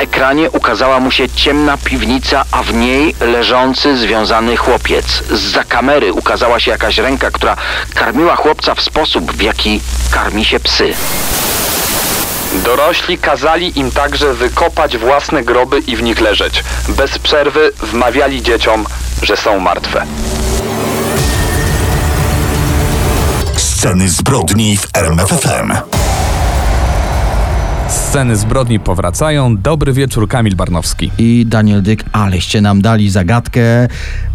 [0.00, 5.22] ekranie ukazała mu się ciemna piwnica, a w niej leżący związany chłopiec.
[5.30, 7.56] Zza kamery ukazała się jakaś ręka, która
[7.94, 10.94] karmiła chłopca w sposób, w jaki karmi się psy.
[12.64, 16.64] Dorośli kazali im także wykopać własne groby i w nich leżeć.
[16.88, 18.86] Bez przerwy wmawiali dzieciom,
[19.22, 20.06] że są martwe.
[23.56, 25.99] Sceny zbrodni w RMFFM.
[28.10, 29.56] Sceny zbrodni powracają.
[29.56, 31.10] Dobry wieczór, Kamil Barnowski.
[31.18, 33.88] I Daniel Dyk, aleście nam dali zagadkę,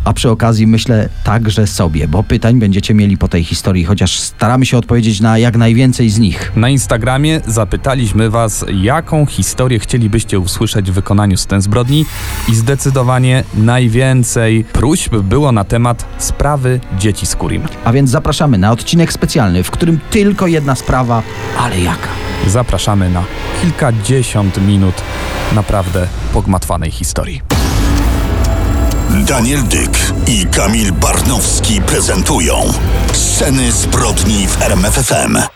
[0.06, 4.66] a przy okazji myślę także sobie, bo pytań będziecie mieli po tej historii, chociaż staramy
[4.66, 6.52] się odpowiedzieć na jak najwięcej z nich.
[6.56, 12.06] Na Instagramie zapytaliśmy Was, jaką historię chcielibyście usłyszeć w wykonaniu scen zbrodni
[12.50, 17.62] i zdecydowanie najwięcej próśb było na temat sprawy dzieci z Kurim.
[17.86, 21.24] A więc zapraszamy na odcinek specjalny, w którym tylko jedna sprawa,
[21.58, 22.35] ale jaka?
[22.48, 23.24] Zapraszamy na
[23.62, 24.96] kilkadziesiąt minut
[25.56, 27.42] naprawdę pogmatwanej historii.
[29.10, 32.74] Daniel Dyk i Kamil Barnowski prezentują
[33.14, 35.55] Sceny zbrodni w RMFFM.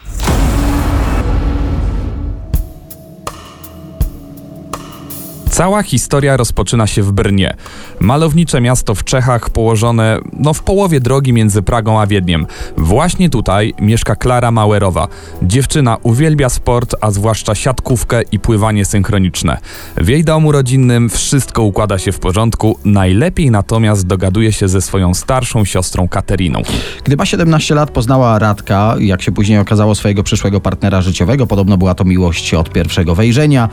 [5.59, 7.55] Cała historia rozpoczyna się w Brnie.
[7.99, 12.45] Malownicze miasto w Czechach położone no w połowie drogi między Pragą a Wiedniem.
[12.77, 15.07] Właśnie tutaj mieszka Klara Mauerowa.
[15.41, 19.57] Dziewczyna uwielbia sport, a zwłaszcza siatkówkę i pływanie synchroniczne.
[19.97, 25.13] W jej domu rodzinnym wszystko układa się w porządku, najlepiej natomiast dogaduje się ze swoją
[25.13, 26.61] starszą siostrą Kateriną.
[27.03, 31.47] Gdy ma 17 lat, poznała Radka, jak się później okazało, swojego przyszłego partnera życiowego.
[31.47, 33.69] Podobno była to miłość od pierwszego wejrzenia.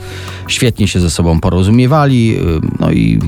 [0.47, 1.41] Świetnie się ze sobą
[1.77, 2.41] porozumiewali, y,
[2.79, 3.19] no i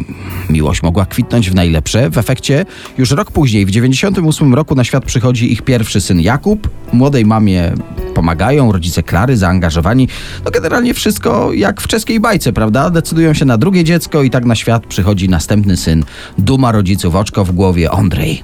[0.50, 2.10] miłość mogła kwitnąć w najlepsze.
[2.10, 2.66] W efekcie
[2.98, 6.70] już rok później, w 98 roku na świat przychodzi ich pierwszy syn Jakub.
[6.94, 7.72] Młodej mamie
[8.16, 10.08] pomagają, rodzice Klary zaangażowani.
[10.46, 12.90] No generalnie wszystko jak w czeskiej bajce, prawda?
[12.90, 16.06] Decydują się na drugie dziecko i tak na świat przychodzi następny syn.
[16.38, 18.44] Duma rodziców, oczko w głowie, Ondrej.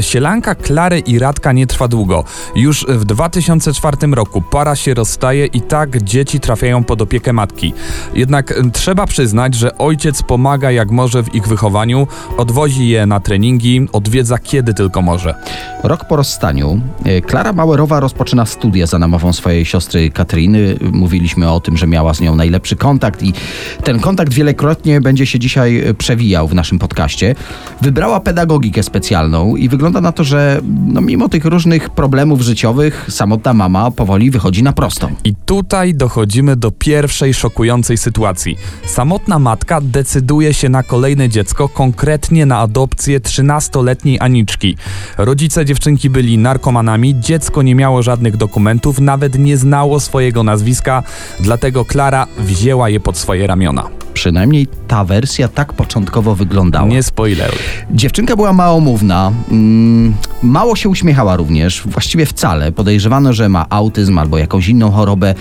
[0.00, 2.24] Sielanka Klary i Radka nie trwa długo.
[2.54, 7.74] Już w 2004 roku para się rozstaje i tak dzieci trafiają pod opiekę matki.
[8.14, 13.88] Jednak trzeba przyznać, że ojciec pomaga jak może w ich wychowaniu, odwozi je na treningi,
[13.92, 15.34] odwiedza kiedy tylko może.
[15.82, 20.76] Rok po rozstaniu e, Klara Mauerowa rozpoczyna studia za namową swojej siostry Katryny.
[20.92, 23.32] Mówiliśmy o tym, że miała z nią najlepszy kontakt i
[23.84, 27.34] ten kontakt wielokrotnie będzie się dzisiaj e, przewijał w naszym podcaście.
[27.80, 33.54] Wybrała pedagogikę specjalną i wygląda na to, że no, mimo tych różnych problemów życiowych samotna
[33.54, 35.14] mama powoli wychodzi na prostą.
[35.24, 38.58] I tutaj dochodzimy do pierwszej szokującej sytuacji.
[38.86, 44.76] Samotna matka decyduje się na kolejne dziecko, konkretnie na adopcję 13-letniej Aniczki.
[45.18, 51.02] Rodzice dziewczynki byli narkomanami, dziecko nie miało żadnych dokumentów, nawet nie znało swojego nazwiska,
[51.40, 54.09] dlatego Klara wzięła je pod swoje ramiona.
[54.20, 56.88] Przynajmniej ta wersja tak początkowo wyglądała.
[56.88, 57.58] Nie spoileruj.
[57.90, 62.72] Dziewczynka była małomówna, mm, mało się uśmiechała również, właściwie wcale.
[62.72, 65.34] Podejrzewano, że ma autyzm albo jakąś inną chorobę,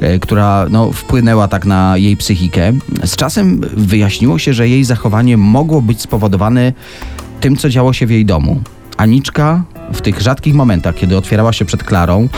[0.00, 2.72] e, która no, wpłynęła tak na jej psychikę.
[3.04, 6.72] Z czasem wyjaśniło się, że jej zachowanie mogło być spowodowane
[7.40, 8.60] tym, co działo się w jej domu.
[8.96, 12.28] Aniczka w tych rzadkich momentach, kiedy otwierała się przed Klarą,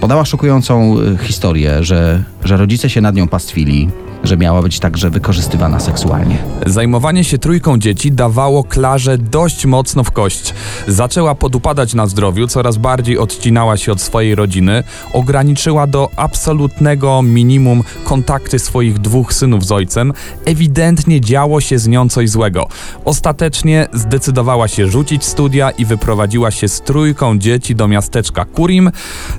[0.00, 3.88] podała szokującą e, historię, że, że rodzice się nad nią pastwili,
[4.24, 6.38] że miała być także wykorzystywana seksualnie.
[6.66, 10.54] Zajmowanie się trójką dzieci dawało Klarze dość mocno w kość.
[10.88, 17.82] Zaczęła podupadać na zdrowiu, coraz bardziej odcinała się od swojej rodziny, ograniczyła do absolutnego minimum
[18.04, 20.12] kontakty swoich dwóch synów z ojcem.
[20.44, 22.68] Ewidentnie działo się z nią coś złego.
[23.04, 28.90] Ostatecznie zdecydowała się rzucić studia i wyprowadziła się z trójką dzieci do miasteczka Kurim.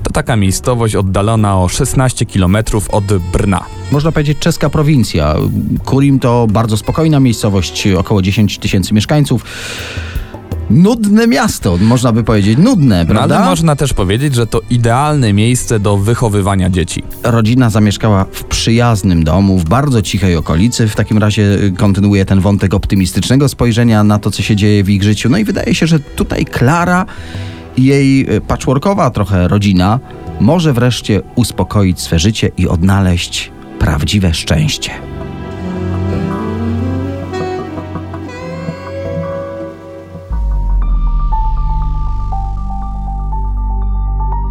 [0.04, 2.58] To taka miejscowość oddalona o 16 km
[2.92, 3.66] od Brna.
[3.92, 5.36] Można powiedzieć czeska prowincja.
[5.86, 9.44] Kurim to bardzo spokojna miejscowość, około 10 tysięcy mieszkańców.
[10.70, 13.38] Nudne miasto, można by powiedzieć, nudne, No, prawda?
[13.38, 17.04] ale można też powiedzieć, że to idealne miejsce do wychowywania dzieci.
[17.24, 20.88] Rodzina zamieszkała w przyjaznym domu, w bardzo cichej okolicy.
[20.88, 24.90] W takim razie y, kontynuuje ten wątek optymistycznego spojrzenia na to, co się dzieje w
[24.90, 25.30] ich życiu.
[25.30, 27.06] No i wydaje się, że tutaj Klara
[27.78, 30.00] i jej y, patchworkowa trochę rodzina
[30.40, 34.92] może wreszcie uspokoić swe życie i odnaleźć prawdziwe szczęście.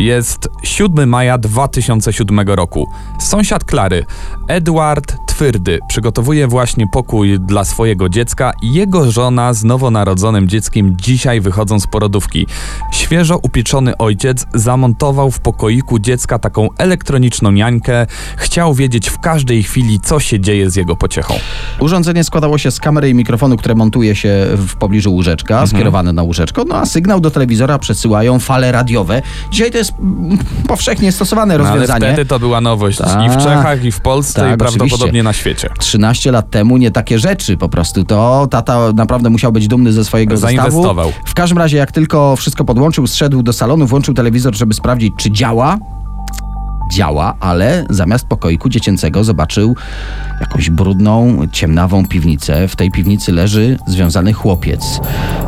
[0.05, 2.89] Jest 7 maja 2007 roku.
[3.21, 4.05] Sąsiad Klary,
[4.49, 11.41] Edward Twyrdy, przygotowuje właśnie pokój dla swojego dziecka i jego żona z nowonarodzonym dzieckiem dzisiaj
[11.41, 12.47] wychodzą z porodówki.
[12.93, 18.07] Świeżo upieczony ojciec zamontował w pokoiku dziecka taką elektroniczną niańkę.
[18.37, 21.35] Chciał wiedzieć w każdej chwili, co się dzieje z jego pociechą.
[21.81, 25.69] Urządzenie składało się z kamery i mikrofonu, które montuje się w pobliżu łóżeczka, Mhm.
[25.69, 29.23] skierowane na łóżeczko, no a sygnał do telewizora przesyłają fale radiowe.
[29.51, 29.94] Dzisiaj to jest
[30.69, 32.07] powszechnie stosowane No, ale rozwiązanie.
[32.13, 33.43] wtedy to była nowość i w Tak.
[33.43, 35.23] Czechach, i w Polsce, Tak, i prawdopodobnie oczywiście.
[35.23, 35.69] na świecie.
[35.79, 38.05] 13 lat temu nie takie rzeczy po prostu.
[38.05, 40.83] To tata naprawdę musiał być dumny ze swojego Zainwestował.
[41.07, 41.13] zestawu.
[41.31, 45.31] W każdym razie, jak tylko wszystko podłączył, zszedł do salonu, włączył telewizor, żeby sprawdzić, czy
[45.31, 45.79] działa.
[46.93, 49.77] Działa, ale zamiast pokoiku dziecięcego zobaczył
[50.41, 52.69] jakąś brudną, ciemnawą piwnicę.
[52.69, 55.01] W tej piwnicy leży związany chłopiec.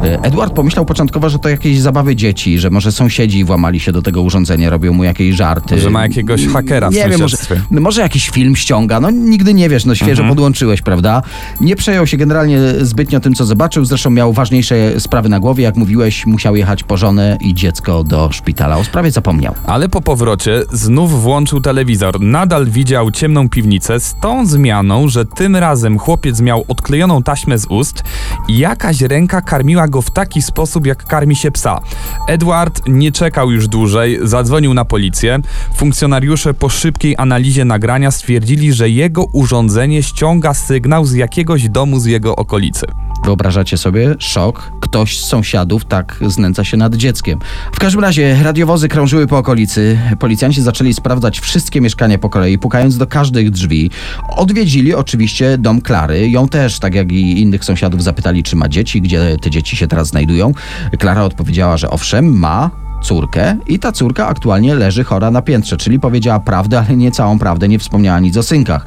[0.03, 4.03] E, Edward pomyślał początkowo, że to jakieś zabawy dzieci, że może sąsiedzi włamali się do
[4.03, 5.81] tego urządzenia, robią mu jakieś żarty.
[5.81, 7.37] Że ma jakiegoś hakera w nie wiem, może,
[7.71, 10.29] może jakiś film ściąga, no nigdy nie wiesz, no świeżo Mhm.
[10.29, 11.23] podłączyłeś, prawda?
[11.61, 15.77] Nie przejął się generalnie zbytnio tym, co zobaczył, zresztą miał ważniejsze sprawy na głowie, jak
[15.77, 18.77] mówiłeś, musiał jechać po żonę i dziecko do szpitala.
[18.77, 19.55] O sprawie zapomniał.
[19.67, 22.21] Ale po powrocie znów włączył telewizor.
[22.21, 27.67] Nadal widział ciemną piwnicę z tą zmianą, że tym razem chłopiec miał odklejoną taśmę z
[27.67, 28.03] ust
[28.49, 31.81] i jakaś ręka karmiła go w taki sposób, jak karmi się psa.
[32.29, 35.39] Edward nie czekał już dłużej, zadzwonił na policję.
[35.77, 42.05] Funkcjonariusze po szybkiej analizie nagrania stwierdzili, że jego urządzenie ściąga sygnał z jakiegoś domu z
[42.05, 42.87] jego okolicy.
[43.25, 44.15] Wyobrażacie sobie?
[44.19, 44.73] Szok.
[44.81, 47.39] Ktoś z sąsiadów tak znęca się nad dzieckiem.
[47.73, 49.99] W każdym razie radiowozy krążyły po okolicy.
[50.19, 53.91] Policjanci zaczęli sprawdzać wszystkie mieszkania po kolei, pukając do każdych drzwi.
[54.37, 56.31] Odwiedzili oczywiście dom Klary.
[56.31, 59.87] Ją też, tak jak i innych sąsiadów, zapytali, czy ma dzieci, gdzie te dzieci się
[59.87, 60.53] teraz znajdują.
[60.99, 66.01] Klara odpowiedziała, że owszem, ma córkę i ta córka aktualnie leży chora na piętrze, czyli
[66.01, 68.87] powiedziała prawdę, ale nie całą prawdę, nie wspomniała nic o synkach.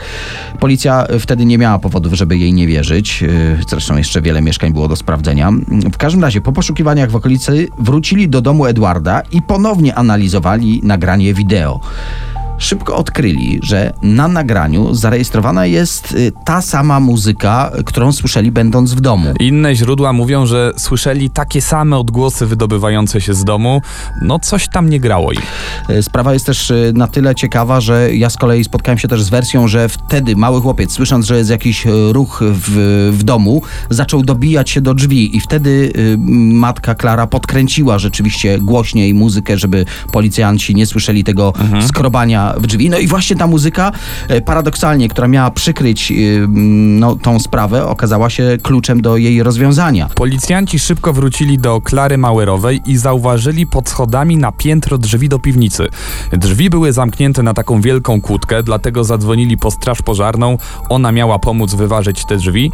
[0.60, 3.22] Policja wtedy nie miała powodów, żeby jej nie wierzyć.
[3.22, 3.30] Yy,
[3.70, 5.52] Zresztą jeszcze wiele mieszkań było do sprawdzenia.
[5.94, 11.34] W każdym razie po poszukiwaniach w okolicy wrócili do domu Edwarda i ponownie analizowali nagranie
[11.34, 11.80] wideo.
[12.60, 19.02] Szybko odkryli, że na nagraniu zarejestrowana jest y, ta sama muzyka, którą słyszeli będąc w
[19.02, 19.34] domu.
[19.40, 23.82] Inne źródła mówią, że słyszeli takie same odgłosy wydobywające się z domu.
[24.22, 25.42] No coś tam nie grało im.
[25.90, 29.24] E, Sprawa jest też e, na tyle ciekawa, że ja z kolei spotkałem się też
[29.24, 34.24] z wersją, że wtedy mały chłopiec, słysząc, że jest jakiś ruch w, w domu, zaczął
[34.24, 35.94] dobijać się do drzwi i wtedy
[36.54, 41.54] matka Klara podkręciła rzeczywiście głośniej muzykę, żeby policjanci nie słyszeli tego
[41.88, 42.90] skrobania w drzwi.
[42.90, 43.92] No i właśnie ta muzyka,
[44.28, 46.16] e, paradoksalnie, która miała przykryć e,
[47.00, 50.10] no, tą sprawę, okazała się kluczem do jej rozwiązania.
[50.16, 55.88] Policjanci szybko wrócili do Klary Mauerowej i zauważyli pod schodami na piętro drzwi do piwnicy.
[56.32, 60.58] Drzwi były zamknięte na taką wielką kłódkę, dlatego zadzwonili po straż pożarną.
[60.90, 62.72] Ona miała pomóc wyważyć te drzwi.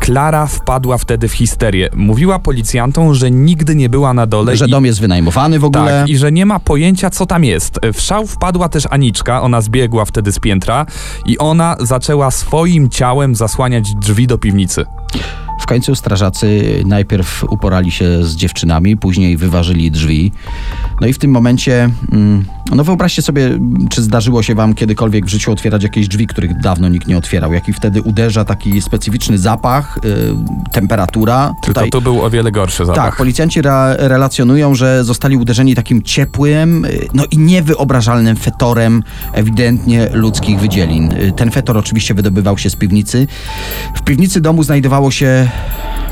[0.00, 1.90] Klara wpadła wtedy w histerię.
[1.96, 6.00] Mówiła policjantom, że nigdy nie była na dole Że i dom jest wynajmowany w ogóle.
[6.00, 7.80] tak, i że nie ma pojęcia, co tam jest.
[7.94, 10.86] W szał wpadła też Aniczka, ona zbiegła wtedy z piętra
[11.26, 14.84] i ona zaczęła swoim ciałem zasłaniać drzwi do piwnicy.
[15.60, 20.32] W końcu strażacy najpierw uporali się z dziewczynami, później wyważyli drzwi.
[21.00, 23.58] No i w tym momencie, mm, no wyobraźcie sobie,
[23.90, 27.52] czy zdarzyło się wam kiedykolwiek w życiu otwierać jakieś drzwi, których dawno nikt nie otwierał,
[27.52, 31.52] jaki wtedy uderza taki specyficzny zapach, y, temperatura.
[31.62, 33.04] Tylko tu był o wiele gorszy zapach.
[33.04, 39.02] Tak, policjanci re- relacjonują, że zostali uderzeni takim ciepłym, y, no i niewyobrażalnym fetorem
[39.32, 41.12] ewidentnie ludzkich wydzielin.
[41.12, 43.26] Y, Ten fetor oczywiście wydobywał się z piwnicy.
[43.96, 45.48] W piwnicy domu znajdowało się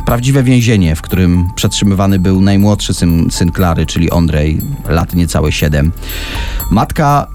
[0.06, 5.92] prawdziwe więzienie, w którym przetrzymywany był najmłodszy syn, syn Klary, czyli Ondrej, lat niecałe 7.
[6.70, 7.26] Matka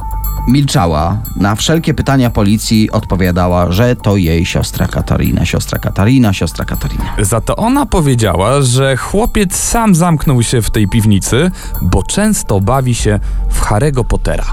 [0.48, 1.18] milczała.
[1.36, 7.16] Na wszelkie pytania policji odpowiadała, że to jej siostra Katarina, siostra Katarina, siostra Katarina.
[7.20, 12.96] Za to ona powiedziała, że chłopiec sam zamknął się w tej piwnicy, bo często bawi
[12.96, 14.46] się w Harry'ego Pottera.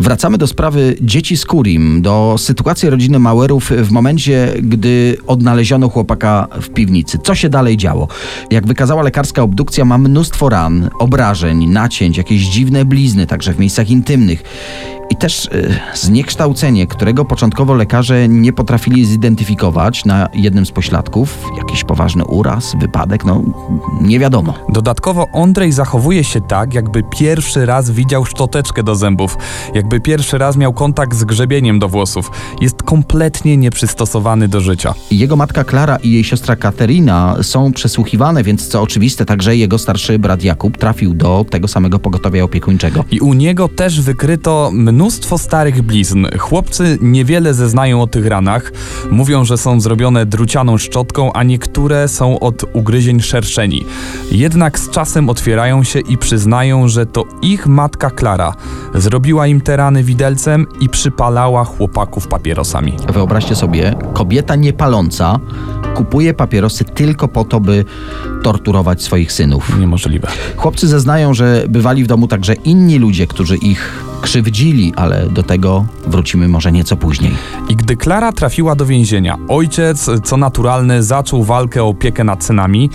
[0.00, 6.48] Wracamy do sprawy dzieci z Kurim, do sytuacji rodziny Mauerów w momencie, gdy odnaleziono chłopaka
[6.62, 7.18] w piwnicy.
[7.18, 8.08] Co się dalej działo?
[8.50, 13.90] Jak wykazała lekarska obdukcja, ma mnóstwo ran, obrażeń, nacięć, jakieś dziwne blizny, także w miejscach
[13.90, 14.42] intymnych.
[15.10, 21.44] I też y, zniekształcenie, którego początkowo lekarze nie potrafili zidentyfikować na jednym z pośladków.
[21.58, 23.42] Jakiś poważny uraz, wypadek, no
[24.00, 24.54] nie wiadomo.
[24.68, 29.36] Dodatkowo Ondrej zachowuje się tak, jakby pierwszy raz widział szczoteczkę do zębów,
[29.90, 32.30] jakby pierwszy raz miał kontakt z grzebieniem do włosów.
[32.60, 34.94] Jest kompletnie nieprzystosowany do życia.
[35.10, 40.18] Jego matka Klara i jej siostra Katerina są przesłuchiwane, więc co oczywiste, także jego starszy
[40.18, 43.04] brat Jakub trafił do tego samego pogotowia opiekuńczego.
[43.10, 46.26] I u niego też wykryto mnóstwo starych blizn.
[46.38, 48.72] Chłopcy niewiele zeznają o tych ranach.
[49.10, 53.84] Mówią, że są zrobione drucianą szczotką, a niektóre są od ugryzień szerszeni.
[54.32, 58.54] Jednak z czasem otwierają się i przyznają, że to ich matka Klara
[58.94, 62.96] zrobiła im te rany widelcem i przypalała chłopaków papierosami.
[63.12, 65.40] Wyobraźcie sobie, kobieta niepaląca
[65.94, 67.84] kupuje papierosy tylko po to, by
[68.42, 69.78] torturować swoich synów.
[69.78, 70.28] Niemożliwe.
[70.56, 75.86] Chłopcy zeznają, że bywali w domu także inni ludzie, którzy ich krzywdzili, ale do tego
[76.06, 77.32] wrócimy może nieco później.
[77.68, 82.90] I gdy Klara trafiła do więzienia, ojciec, co naturalne, zaczął walkę o opiekę nad synami.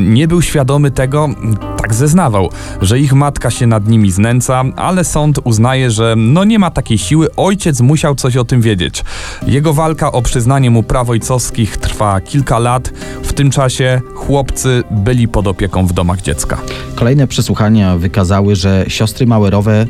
[0.00, 1.28] Nie był świadomy tego,
[1.76, 2.50] tak zeznawał,
[2.82, 6.98] że ich matka się nad nimi znęca, ale sąd uznaje, że no nie ma takiej
[6.98, 9.04] siły, ojciec musiał coś o tym wiedzieć.
[9.46, 12.88] Jego walka o przyznanie mu praw ojcowskich trwa kilka lat.
[13.22, 16.58] W tym czasie chłopcy byli pod opieką w domach dziecka.
[16.94, 19.86] Kolejne przesłuchania wykazały, że siostry Mauerowe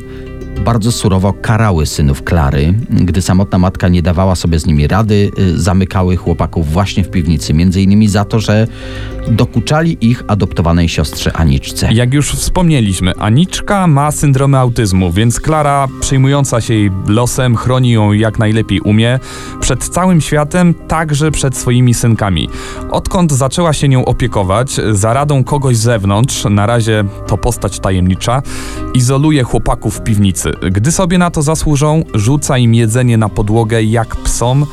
[0.64, 2.74] bardzo surowo karały synów Klary.
[2.90, 7.54] Gdy samotna matka nie dawała sobie z nimi rady, y, zamykały chłopaków właśnie w piwnicy,
[7.54, 8.66] między innymi za to, że
[9.30, 11.92] dokuczali ich adoptowanej siostrze Aniczce.
[11.92, 18.12] Jak już wspomnieliśmy, Aniczka ma syndromy autyzmu, więc Klara, przejmująca się jej losem, chroni ją
[18.12, 19.18] jak najlepiej umie.
[19.60, 22.48] Przed całym światem, także przed swoimi synkami.
[22.90, 28.42] Odkąd zaczęła się nią opiekować, za radą kogoś z zewnątrz, na razie to postać tajemnicza,
[28.94, 30.52] izoluje chłopaków w piwnicy.
[30.72, 34.66] Gdy sobie na to zasłużą, rzuca im jedzenie na podłogę jak psom.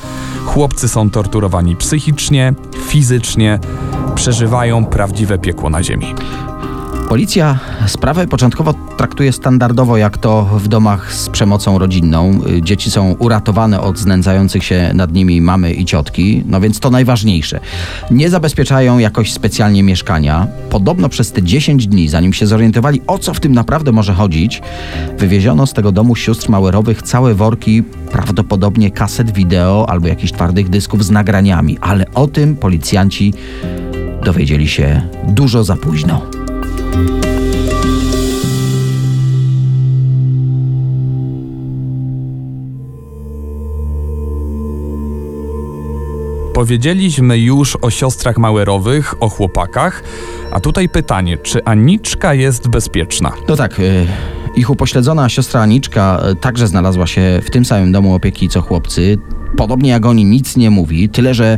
[0.46, 2.54] Chłopcy są torturowani psychicznie,
[2.88, 3.60] fizycznie,
[4.16, 4.45] przeżywają
[4.86, 6.16] prawdziwe piekło na ziemi.
[7.10, 12.42] Policja sprawę początkowo traktuje standardowo, jak to w domach z przemocą rodzinną.
[12.62, 17.60] Dzieci są uratowane od znęcających się nad nimi mamy i ciotki, no więc to najważniejsze.
[18.12, 20.48] Nie zabezpieczają jakoś specjalnie mieszkania.
[20.70, 24.62] Podobno przez te 10 dni, zanim się zorientowali, o co w tym naprawdę może chodzić,
[25.18, 31.06] wywieziono z tego domu sióstr Mauerowych całe worki, prawdopodobnie kaset wideo albo jakichś twardych dysków
[31.06, 33.34] z nagraniami, ale o tym policjanci
[34.26, 36.22] dowiedzieli się dużo za późno.
[46.54, 50.04] Powiedzieliśmy już o siostrach Mauerowych, o chłopakach,
[50.52, 53.32] a tutaj pytanie, czy Aniczka jest bezpieczna?
[53.48, 54.08] No tak, y,
[54.56, 59.18] ich upośledzona siostra Aniczka y, także znalazła się w tym samym domu opieki co chłopcy.
[59.58, 61.58] Podobnie jak oni nic nie mówi, tyle że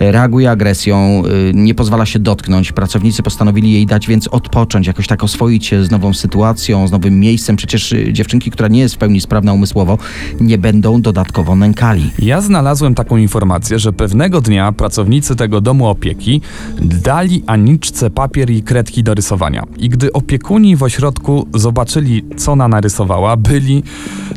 [0.00, 2.72] reaguje agresją, y, nie pozwala się dotknąć.
[2.72, 7.20] Pracownicy postanowili jej dać więc odpocząć, jakoś tak oswoić się z nową sytuacją, z nowym
[7.20, 7.56] miejscem.
[7.56, 9.98] Przecież y, dziewczynki, która nie jest w pełni sprawna umysłowo,
[10.40, 12.10] nie będą dodatkowo nękali.
[12.18, 16.40] Ja znalazłem taką informację, że pewnego dnia pracownicy tego domu opieki
[16.80, 19.64] dali Aniczce papier i kredki do rysowania.
[19.78, 23.82] I gdy opiekuni w ośrodku zobaczyli, co ona narysowała, byli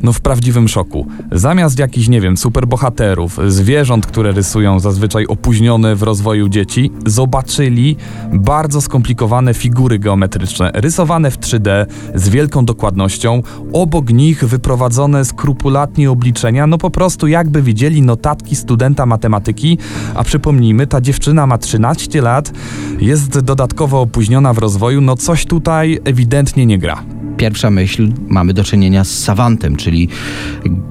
[0.04, 1.08] no w prawdziwym szoku.
[1.32, 3.01] Zamiast jakichś, nie wiem, superbohaterów,
[3.48, 7.98] zwierząt, które rysują zazwyczaj opóźnione w rozwoju dzieci, zobaczyli
[8.34, 13.44] bardzo skomplikowane figury geometryczne, rysowane w 3D z wielką dokładnością,
[13.74, 19.78] obok nich wyprowadzone skrupulatnie obliczenia, no po prostu jakby widzieli notatki studenta matematyki,
[20.16, 22.52] a przypomnijmy, ta dziewczyna ma 13 lat,
[23.00, 27.04] jest dodatkowo opóźniona w rozwoju, no coś tutaj ewidentnie nie gra.
[27.38, 30.10] Pierwsza myśl, mamy do czynienia z sawantem, czyli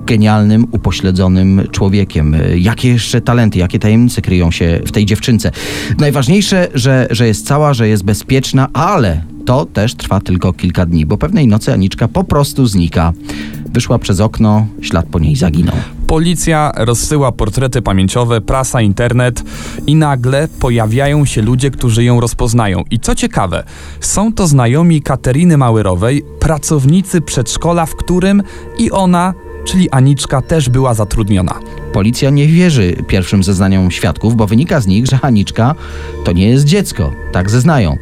[0.07, 1.90] genialnym, upośledzonym człowiekiem.
[2.57, 5.51] Jakie jeszcze talenty, jakie tajemnice kryją się w tej dziewczynce?
[5.99, 11.07] Najważniejsze, że, że jest cała, że jest bezpieczna, ale to też trwa tylko kilka dni,
[11.07, 13.13] bo pewnej nocy Aniczka po prostu znika.
[13.73, 15.77] Wyszła przez okno, ślad po niej zaginął.
[16.07, 19.45] Policja rozsyła portrety pamięciowe, prasa, internet
[19.87, 22.85] i nagle pojawiają się ludzie, którzy ją rozpoznają.
[22.91, 23.65] I co ciekawe,
[24.01, 28.43] są to znajomi Kateriny Mauerowej, pracownicy przedszkola, w którym
[28.79, 31.61] i ona, czyli Aniczka, też była zatrudniona.
[31.93, 35.75] Policja nie wierzy pierwszym zeznaniom świadków, bo wynika z nich, że Aniczka
[36.25, 37.13] to nie jest dziecko.
[37.33, 37.99] Tak zeznają.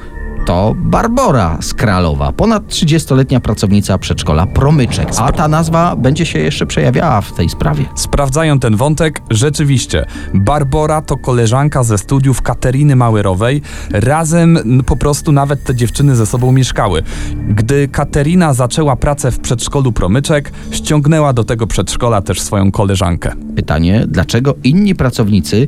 [0.49, 5.09] To Barbora z Kralowa, ponad 30-letnia pracownica przedszkola Promyczek.
[5.19, 7.85] A ta nazwa będzie się jeszcze przejawiała w tej sprawie.
[7.95, 10.07] Sprawdzają ten wątek, rzeczywiście.
[10.35, 13.63] Barbora to koleżanka ze studiów Kateryny Małerowej.
[13.91, 17.03] Razem po prostu nawet te dziewczyny ze sobą mieszkały.
[17.49, 23.33] Gdy Katerina zaczęła pracę w przedszkolu Promyczek, ściągnęła do tego przedszkola też swoją koleżankę.
[23.57, 25.67] Pytanie, dlaczego inni pracownicy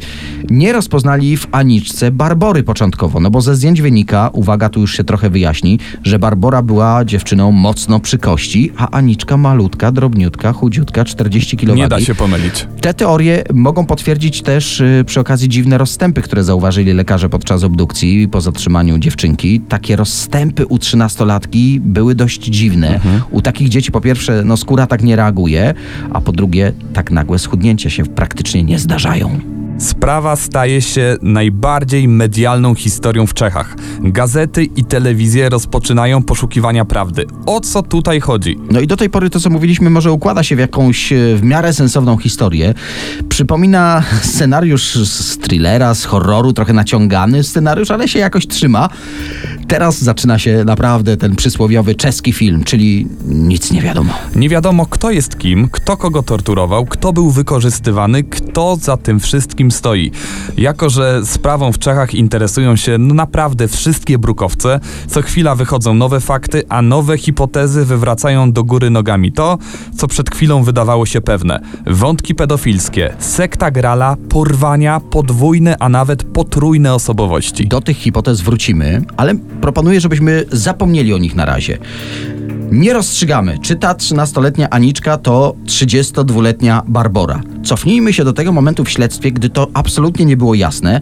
[0.50, 3.20] nie rozpoznali w Aniczce Barbory początkowo?
[3.20, 7.52] No bo ze zdjęć wynika, uwaga, tu już się trochę wyjaśni, że Barbora była dziewczyną
[7.52, 11.76] mocno przy kości, a Aniczka malutka, drobniutka, chudziutka, 40 kg.
[11.76, 12.66] Nie da się pomylić.
[12.80, 18.28] Te teorie mogą potwierdzić też y, przy okazji dziwne rozstępy, które zauważyli lekarze podczas obdukcji
[18.28, 19.60] po zatrzymaniu dziewczynki.
[19.60, 23.00] Takie rozstępy u trzynastolatki były dość dziwne.
[23.30, 25.74] U takich dzieci po pierwsze no, skóra tak nie reaguje,
[26.12, 29.59] a po drugie tak nagłe schudnięcia się praktycznie nie zdarzają.
[29.80, 33.76] Sprawa staje się najbardziej medialną historią w Czechach.
[34.00, 37.26] Gazety i telewizje rozpoczynają poszukiwania prawdy.
[37.46, 38.58] O co tutaj chodzi?
[38.70, 41.42] No i do tej pory to, co mówiliśmy, może układa się w jakąś e, w
[41.42, 42.74] miarę sensowną historię.
[43.28, 48.88] Przypomina scenariusz z thrillera, z horroru, trochę naciągany scenariusz, ale się jakoś trzyma.
[49.68, 54.12] Teraz zaczyna się naprawdę ten przysłowiowy czeski film, czyli nic nie wiadomo.
[54.36, 59.69] Nie wiadomo, kto jest kim, kto kogo torturował, kto był wykorzystywany, kto za tym wszystkim
[59.70, 60.10] stoi.
[60.56, 66.20] Jako, że sprawą w Czechach interesują się no naprawdę wszystkie brukowce, co chwila wychodzą nowe
[66.20, 69.58] fakty, a nowe hipotezy wywracają do góry nogami to,
[69.96, 71.60] co przed chwilą wydawało się pewne.
[71.86, 77.68] Wątki pedofilskie, sekta grala, porwania, podwójne, a nawet potrójne osobowości.
[77.68, 81.78] Do tych hipotez wrócimy, ale proponuję, żebyśmy zapomnieli o nich na razie.
[82.70, 87.40] Nie rozstrzygamy, czy ta 13-letnia Aniczka to 32-letnia Barbora.
[87.64, 91.00] Cofnijmy się do tego momentu w śledztwie, gdy to absolutnie nie było jasne.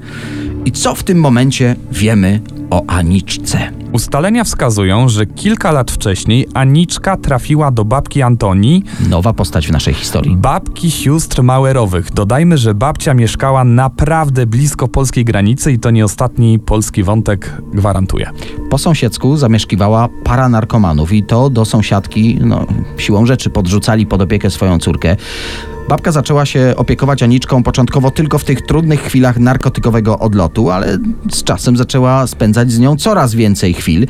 [0.69, 3.73] I co w tym momencie wiemy o Aniczce?
[3.93, 9.95] Ustalenia wskazują, że kilka lat wcześniej Aniczka trafiła do babki Antonii, Nowa postać w naszej
[9.95, 10.37] historii.
[10.37, 12.13] babki sióstr Mauerowych.
[12.13, 18.31] Dodajmy, że babcia mieszkała naprawdę blisko polskiej granicy i to nie ostatni polski wątek gwarantuje.
[18.71, 24.51] Po sąsiedzku zamieszkiwała para narkomanów i to do sąsiadki, no, siłą rzeczy podrzucali pod opiekę
[24.51, 25.17] swoją córkę.
[25.89, 30.99] Babka zaczęła się opiekować Aniczką początkowo tylko w tych trudnych chwilach narkotykowego odlotu, ale
[31.33, 34.07] z czasem zaczęła spędzać z nią coraz więcej chwil.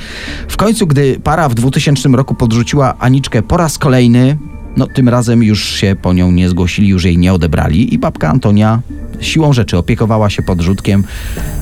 [0.49, 4.39] W końcu, gdy para w 2000 roku podrzuciła Aniczkę po raz kolejny,
[4.77, 8.29] no tym razem już się po nią nie zgłosili, już jej nie odebrali i babka
[8.29, 8.81] Antonia
[9.21, 11.05] siłą rzeczy opiekowała się podrzutkiem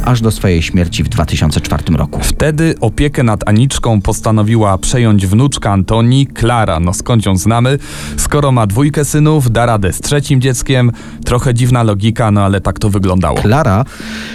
[0.05, 2.21] aż do swojej śmierci w 2004 roku.
[2.23, 6.81] Wtedy opiekę nad Aniczką postanowiła przejąć wnuczka Antonii, Klara.
[6.81, 7.79] No skąd ją znamy?
[8.17, 10.93] Skoro ma dwójkę synów, da radę z trzecim dzieckiem.
[11.25, 13.37] Trochę dziwna logika, no ale tak to wyglądało.
[13.37, 13.85] Klara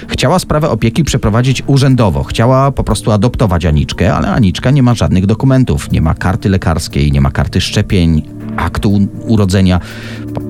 [0.07, 2.23] chciała sprawę opieki przeprowadzić urzędowo.
[2.23, 5.91] Chciała po prostu adoptować Aniczkę, ale Aniczka nie ma żadnych dokumentów.
[5.91, 8.21] Nie ma karty lekarskiej, nie ma karty szczepień,
[8.57, 9.79] aktu urodzenia.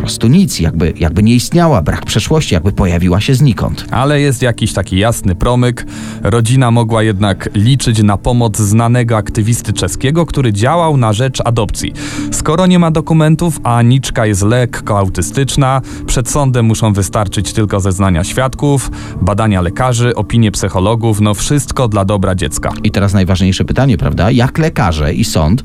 [0.01, 3.85] Po prostu nic, jakby, jakby nie istniała, brak przeszłości, jakby pojawiła się znikąd.
[3.91, 5.85] Ale jest jakiś taki jasny promyk.
[6.21, 11.93] Rodzina mogła jednak liczyć na pomoc znanego aktywisty czeskiego, który działał na rzecz adopcji.
[12.31, 18.23] Skoro nie ma dokumentów, a Aniczka jest lekko autystyczna, przed sądem muszą wystarczyć tylko zeznania
[18.23, 22.71] świadków, badania lekarzy, opinie psychologów, no wszystko dla dobra dziecka.
[22.83, 24.31] I teraz najważniejsze pytanie, prawda?
[24.31, 25.63] Jak lekarze i sąd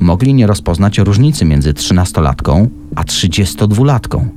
[0.00, 3.04] mogli nie rozpoznać różnicy między 13-latką a
[3.68, 4.28] 32-latką?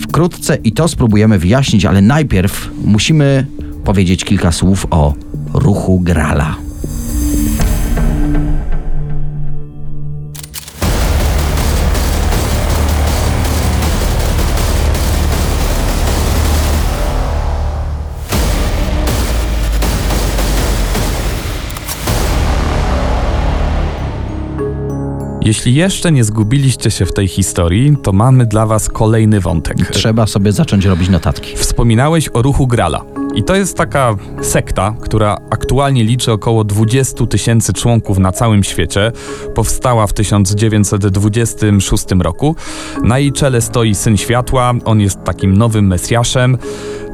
[0.00, 3.46] Wkrótce i to spróbujemy wyjaśnić, ale najpierw musimy
[3.84, 5.14] powiedzieć kilka słów o
[5.54, 6.69] ruchu Grala.
[25.50, 29.76] Jeśli jeszcze nie zgubiliście się w tej historii, to mamy dla was kolejny wątek.
[29.90, 31.56] Trzeba sobie zacząć robić notatki.
[31.56, 33.04] Wspominałeś o ruchu Grala.
[33.34, 39.12] I to jest taka sekta, która aktualnie liczy około 20 tysięcy członków na całym świecie.
[39.54, 42.56] Powstała w 1926 roku.
[43.02, 44.72] Na jej czele stoi Syn Światła.
[44.84, 46.58] On jest takim nowym Mesjaszem.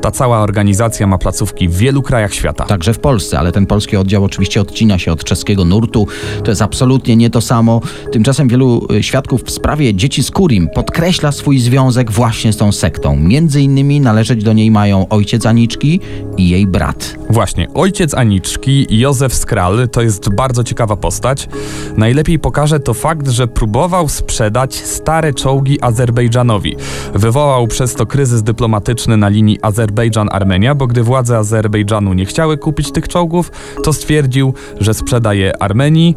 [0.06, 2.64] Ta cała organizacja ma placówki w wielu krajach świata.
[2.64, 6.06] Także w Polsce, ale ten polski oddział oczywiście odcina się od czeskiego nurtu.
[6.44, 7.80] To jest absolutnie nie to samo.
[8.12, 12.72] Tymczasem wielu y, świadków w sprawie dzieci z Kurim podkreśla swój związek właśnie z tą
[12.72, 13.16] sektą.
[13.16, 16.00] Między innymi należeć do niej mają ojciec Aniczki
[16.36, 17.16] i jej brat.
[17.30, 21.48] Właśnie, ojciec Aniczki, Józef Skral, to jest bardzo ciekawa postać.
[21.96, 26.76] Najlepiej pokaże to fakt, że próbował sprzedać stare czołgi Azerbejdżanowi.
[27.14, 29.58] Wywołał przez to kryzys dyplomatyczny na linii
[29.96, 33.52] Azerbejdżan-Armenia, bo gdy władze Azerbejdżanu nie chciały kupić tych czołgów,
[33.84, 36.16] to stwierdził, że sprzedaje je Armenii,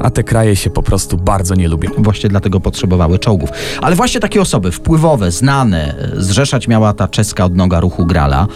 [0.00, 1.90] a te kraje się po prostu bardzo nie lubią.
[1.98, 3.50] Właśnie dlatego potrzebowały czołgów.
[3.82, 8.46] Ale właśnie takie osoby wpływowe, znane, zrzeszać miała ta czeska odnoga ruchu Grala.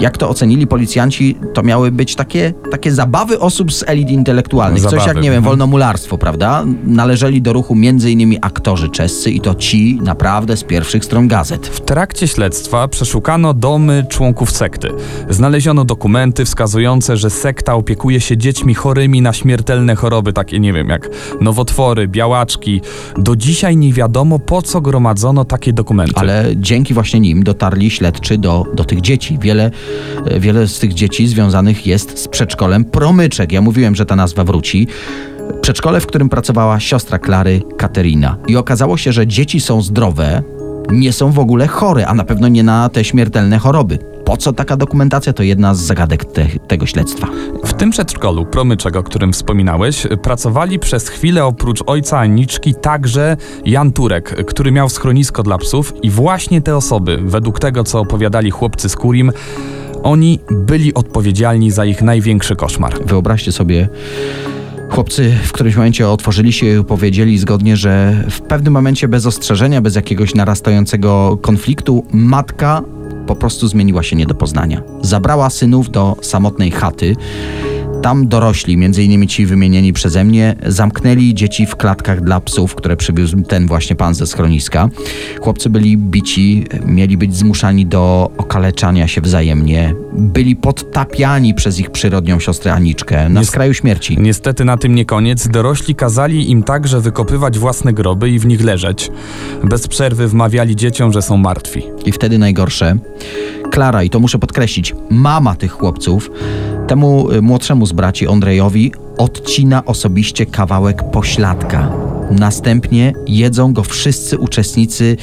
[0.00, 4.82] Jak to ocenili policjanci, to miały być takie, takie zabawy osób z elit intelektualnych.
[4.82, 5.44] Coś Zabawy, jak, nie wiem, mhm.
[5.44, 6.64] wolnomularstwo, prawda?
[6.84, 8.38] Należeli do ruchu m.in.
[8.42, 11.66] aktorzy czescy i to ci naprawdę z pierwszych stron gazet.
[11.66, 14.88] W trakcie śledztwa przeszukano domy członków sekty.
[15.30, 20.83] Znaleziono dokumenty wskazujące, że sekta opiekuje się dziećmi chorymi na śmiertelne choroby, takie nie wiem,
[20.88, 21.08] jak
[21.40, 22.80] nowotwory, białaczki.
[23.16, 26.14] Do dzisiaj nie wiadomo, po co gromadzono takie dokumenty.
[26.16, 29.38] Ale dzięki właśnie nim dotarli śledczy do, do tych dzieci.
[29.40, 29.70] Wiele,
[30.26, 33.52] e, wiele z tych dzieci związanych jest z przedszkolem Promyczek.
[33.52, 34.86] Ja mówiłem, że ta nazwa wróci.
[35.60, 38.36] Przedszkole, w którym pracowała siostra Klary, Katerina.
[38.46, 40.42] I okazało się, że dzieci są zdrowe,
[40.90, 44.13] nie są w ogóle chore, a na pewno nie na te śmiertelne choroby.
[44.24, 45.32] Po co taka dokumentacja?
[45.32, 47.28] To jedna z zagadek te, tego śledztwa.
[47.64, 53.92] W tym przedszkolu, Promyczek, o którym wspominałeś, pracowali przez chwilę oprócz ojca Aniczki także Jan
[53.92, 58.88] Turek, który miał schronisko dla psów i właśnie te osoby, według tego co opowiadali chłopcy
[58.88, 59.32] z Kurim,
[60.02, 62.94] oni byli odpowiedzialni za ich największy koszmar.
[63.06, 63.88] Wyobraźcie sobie,
[64.90, 69.80] chłopcy w którymś momencie otworzyli się i powiedzieli zgodnie, że w pewnym momencie bez ostrzeżenia,
[69.80, 72.82] bez jakiegoś narastającego konfliktu, matka
[73.26, 74.82] po prostu zmieniła się nie do poznania.
[75.00, 77.16] Zabrała synów do samotnej chaty.
[78.04, 83.42] Tam dorośli, innymi ci wymienieni przeze mnie, zamknęli dzieci w klatkach dla psów, które przywiózł
[83.42, 84.88] ten właśnie pan ze schroniska.
[85.40, 89.94] Chłopcy byli bici, mieli być zmuszani do okaleczania się wzajemnie.
[90.12, 94.16] Byli podtapiani przez ich przyrodnią siostrę Aniczkę na Nie- skraju śmierci.
[94.20, 95.48] Niestety na tym nie koniec.
[95.48, 99.10] Dorośli kazali im także wykopywać własne groby i w nich leżeć.
[99.64, 101.82] Bez przerwy wmawiali dzieciom, że są martwi.
[102.06, 102.96] I wtedy najgorsze.
[103.70, 106.30] Klara, i to muszę podkreślić, mama tych chłopców,
[106.86, 111.90] temu y, młodszemu z braci Ondrejowi odcina osobiście kawałek pośladka.
[112.30, 115.16] Następnie jedzą go wszyscy uczestnicy.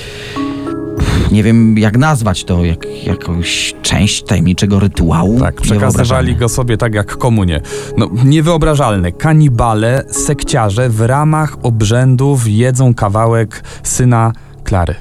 [1.32, 5.40] Nie wiem, jak nazwać to, jak, jakąś część tajemniczego rytuału.
[5.40, 7.62] Tak, przekazywali go sobie tak jak komunie.
[7.98, 9.12] No, niewyobrażalne.
[9.12, 14.96] Kanibale, sekciarze w ramach obrzędów jedzą kawałek syna Klary.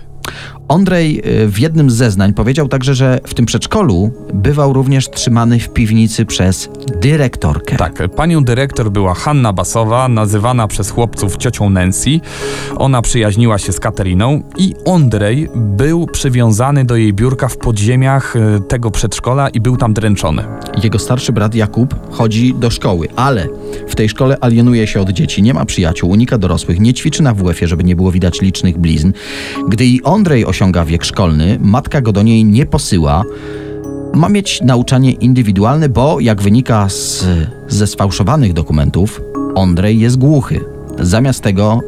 [0.70, 5.60] Ondrej y, w jednym z zeznań powiedział także, że w tym przedszkolu bywał również trzymany
[5.60, 6.68] w piwnicy przez
[7.00, 7.76] dyrektorkę.
[7.76, 12.20] Tak, panią dyrektor była Hanna Basowa, nazywana przez chłopców ciocią Nancy.
[12.76, 18.60] Ona przyjaźniła się z Kateriną i Ondrej był przywiązany do jej biurka w podziemiach e,
[18.60, 20.44] tego przedszkola i był tam dręczony.
[20.82, 23.48] Jego starszy brat Jakub chodzi do szkoły, ale
[23.88, 27.34] w tej szkole alienuje się od dzieci, nie ma przyjaciół, unika dorosłych, nie ćwiczy na
[27.34, 29.12] WF-ie, żeby nie było widać licznych blizn.
[29.68, 33.24] Gdy i Ondrej osiąga wiek szkolny, matka go do niej nie posyła.
[34.14, 37.26] Ma mieć nauczanie indywidualne, bo jak wynika z,
[37.68, 39.20] ze sfałszowanych dokumentów,
[39.54, 40.60] Ondrej jest głuchy.
[40.98, 41.80] Zamiast tego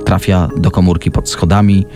[0.00, 1.86] e, trafia do komórki pod schodami.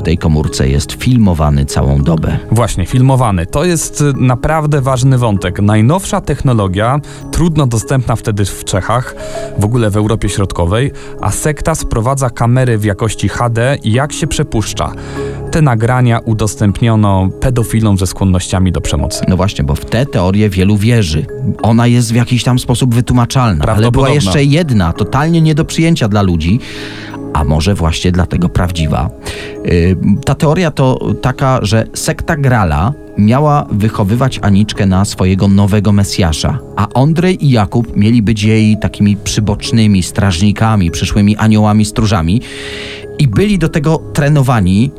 [0.00, 2.38] W tej komórce jest filmowany całą dobę.
[2.50, 3.46] Właśnie, filmowany.
[3.46, 5.62] To jest y, naprawdę ważny wątek.
[5.62, 7.00] Najnowsza technologia,
[7.32, 9.14] trudno dostępna wtedy w Czechach,
[9.58, 14.26] w ogóle w Europie Środkowej, a sekta sprowadza kamery w jakości HD i jak się
[14.26, 14.92] przepuszcza.
[15.50, 19.24] Te nagrania udostępniono pedofilom ze skłonnościami do przemocy.
[19.28, 21.26] No właśnie, bo w tę teorię wielu wierzy.
[21.62, 26.08] Ona jest w jakiś tam sposób wytłumaczalna, ale była jeszcze jedna, totalnie nie do przyjęcia
[26.08, 26.60] dla ludzi,
[27.34, 29.10] a może właśnie dlatego prawdziwa.
[29.64, 36.58] Yy, ta teoria to taka, że sekta Grala miała wychowywać Aniczkę na swojego nowego Mesjasza,
[36.76, 42.40] a Ondrej i Jakub mieli być jej takimi przybocznymi strażnikami, przyszłymi aniołami stróżami
[43.18, 44.90] i byli do tego trenowani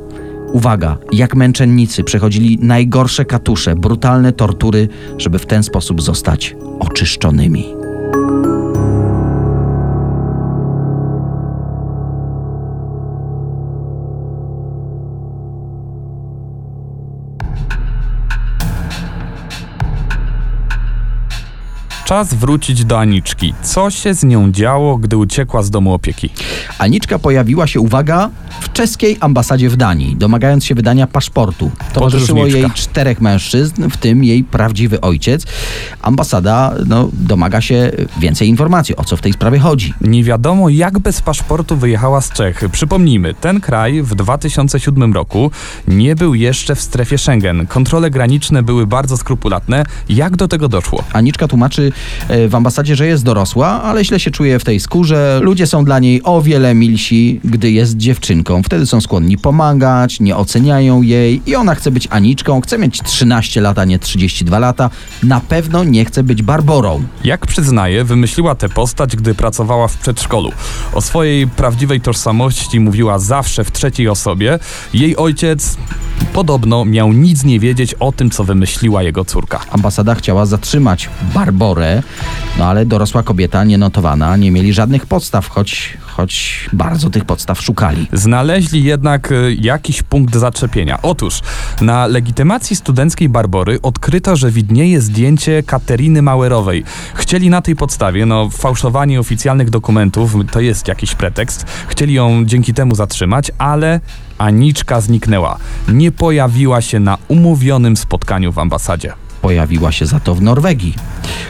[0.53, 7.80] Uwaga, jak męczennicy przechodzili najgorsze katusze, brutalne tortury, żeby w ten sposób zostać oczyszczonymi.
[22.11, 23.53] Czas wrócić do Aniczki.
[23.63, 26.29] Co się z nią działo, gdy uciekła z domu opieki?
[26.77, 28.29] Aniczka pojawiła się, uwaga,
[28.61, 31.71] w czeskiej ambasadzie w Danii, domagając się wydania paszportu.
[31.93, 35.45] Towarzyszyło jej czterech mężczyzn, w tym jej prawdziwy ojciec.
[36.01, 39.93] Ambasada no, domaga się więcej informacji, o co w tej sprawie chodzi.
[40.01, 42.63] Nie wiadomo, jak bez paszportu wyjechała z Czech.
[42.71, 45.51] Przypomnijmy, ten kraj w 2007 roku
[45.87, 47.67] nie był jeszcze w strefie Schengen.
[47.67, 49.85] Kontrole graniczne były bardzo skrupulatne.
[50.09, 51.03] Jak do tego doszło?
[51.13, 51.91] Aniczka tłumaczy
[52.47, 55.39] w ambasadzie, że jest dorosła, ale źle się czuje w tej skórze.
[55.43, 58.63] Ludzie są dla niej o wiele milsi, gdy jest dziewczynką.
[58.63, 63.61] Wtedy są skłonni pomagać, nie oceniają jej i ona chce być Aniczką, chce mieć 13
[63.61, 64.89] lat, a nie 32 lata.
[65.23, 67.03] Na pewno nie chce być Barborą.
[67.23, 70.51] Jak przyznaje, wymyśliła tę postać, gdy pracowała w przedszkolu.
[70.93, 74.59] O swojej prawdziwej tożsamości mówiła zawsze w trzeciej osobie.
[74.93, 75.77] Jej ojciec
[76.33, 79.59] podobno miał nic nie wiedzieć o tym, co wymyśliła jego córka.
[79.71, 81.90] Ambasada chciała zatrzymać Barborę,
[82.57, 88.07] no ale dorosła kobieta nienotowana, nie mieli żadnych podstaw, choć, choć bardzo tych podstaw szukali.
[88.13, 91.01] Znaleźli jednak y, jakiś punkt zaczepienia.
[91.01, 91.41] Otóż
[91.81, 96.83] na legitymacji studenckiej Barbory odkryto, że widnieje zdjęcie Kateryny Mauerowej.
[97.13, 102.73] Chcieli na tej podstawie, no fałszowanie oficjalnych dokumentów to jest jakiś pretekst, chcieli ją dzięki
[102.73, 103.99] temu zatrzymać, ale
[104.37, 105.57] Aniczka zniknęła.
[105.87, 109.13] Nie pojawiła się na umówionym spotkaniu w ambasadzie.
[109.41, 110.95] Pojawiła się za to w Norwegii,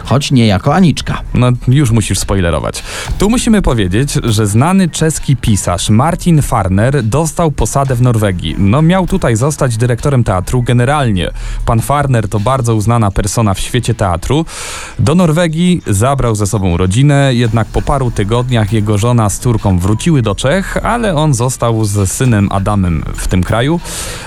[0.03, 1.21] choć nie jako Aniczka.
[1.33, 2.83] No, już musisz spoilerować.
[3.17, 8.55] Tu musimy powiedzieć, że znany czeski pisarz Martin Farner dostał posadę w Norwegii.
[8.57, 10.63] No, miał tutaj zostać dyrektorem teatru.
[10.63, 11.31] Generalnie
[11.65, 14.45] pan Farner to bardzo uznana persona w świecie teatru.
[14.99, 20.21] Do Norwegii zabrał ze sobą rodzinę, jednak po paru tygodniach jego żona z córką wróciły
[20.21, 23.79] do Czech, ale on został z synem Adamem w tym kraju.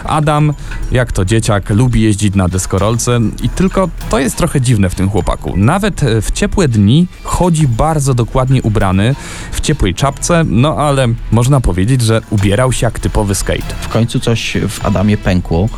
[0.04, 0.54] Adam,
[0.92, 5.10] jak to dzieciak, lubi jeździć na deskorolce i tylko to jest trochę dziwne w tym
[5.10, 5.56] chłopaku.
[5.56, 9.14] Nawet e, w ciepłe dni chodzi bardzo dokładnie ubrany,
[9.52, 13.74] w ciepłej czapce, no ale można powiedzieć, że ubierał się jak typowy skate.
[13.80, 15.68] W końcu coś w Adamie pękło.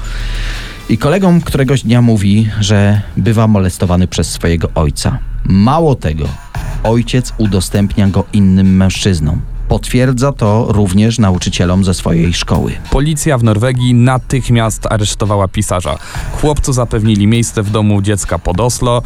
[0.88, 5.18] I kolegom któregoś dnia mówi, że bywa molestowany przez swojego ojca.
[5.44, 6.28] Mało tego,
[6.84, 9.40] ojciec udostępnia go innym mężczyznom.
[9.68, 12.72] Potwierdza to również nauczycielom ze swojej szkoły.
[12.90, 15.98] Policja w Norwegii natychmiast aresztowała pisarza.
[16.40, 19.02] Chłopcu zapewnili miejsce w domu dziecka pod Oslo,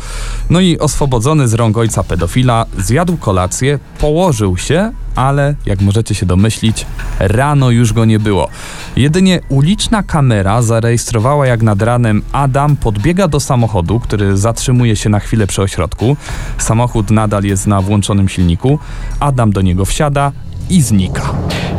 [0.51, 6.27] no i oswobodzony z rąk ojca pedofila zjadł kolację, położył się, ale jak możecie się
[6.27, 6.87] domyślić,
[7.18, 8.49] rano już go nie było.
[8.96, 15.20] Jedynie uliczna kamera zarejestrowała jak nad ranem Adam podbiega do samochodu, który zatrzymuje się na
[15.20, 16.16] chwilę przy ośrodku.
[16.59, 18.79] Samochód nadal jest na włączonym silniku.
[19.20, 20.33] Adam do niego wsiada
[20.70, 21.33] i znika.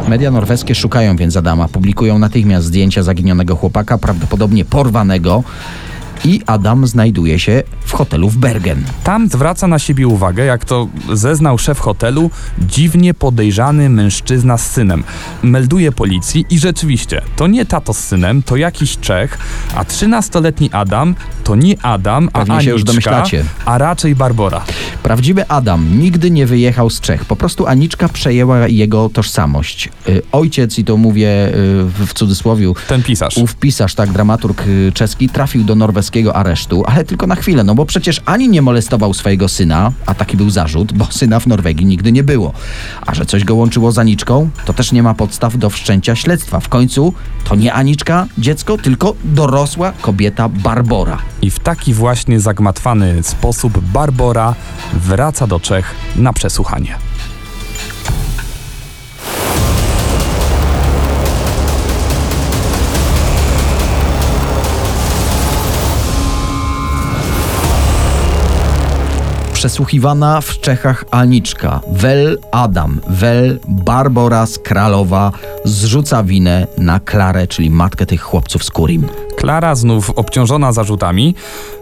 [0.07, 5.43] Media norweskie szukają więc Adama, publikują natychmiast zdjęcia zaginionego chłopaka, prawdopodobnie porwanego.
[6.25, 8.83] I Adam znajduje się w hotelu w Bergen.
[9.03, 15.03] Tam zwraca na siebie uwagę, jak to zeznał szef hotelu, dziwnie podejrzany mężczyzna z synem.
[15.43, 19.37] Melduje policji i rzeczywiście, to nie tato z synem, to jakiś Czech,
[19.75, 23.43] a 13-letni Adam to nie Adam, a Pewnie się Aniczka, już domyślacie.
[23.65, 24.61] a raczej Barbora.
[25.03, 27.25] Prawdziwy Adam nigdy nie wyjechał z Czech.
[27.25, 29.89] Po prostu Aniczka przejęła jego tożsamość.
[30.09, 31.51] Y, Ojciec, i to mówię y,
[32.05, 33.37] w cudzysłowie, Ten pisarz.
[33.37, 35.75] ów pisarz, tak, dramaturg y, czeski, trafił do
[36.11, 40.13] norweskiego aresztu, ale tylko na chwilę, no bo przecież ani nie molestował swojego syna, a
[40.13, 42.53] taki był zarzut, bo syna w Norwegii nigdy nie było.
[43.05, 46.59] A że coś go łączyło z Aniczką, to też nie ma podstaw do wszczęcia śledztwa.
[46.59, 51.17] W końcu to nie Aniczka, dziecko, tylko dorosła kobieta Barbora.
[51.41, 54.55] I w taki właśnie zagmatwany sposób Barbora
[54.93, 56.95] wraca do Czech na przesłuchanie.
[69.61, 75.31] Przesłuchiwana w Czechach Aniczka, Wel Adam, Wel Barbora z Kralowa
[75.65, 79.07] zrzuca winę na Klarę, czyli matkę tych chłopców z Kurim.
[79.37, 81.35] Klara, znów obciążona zarzutami,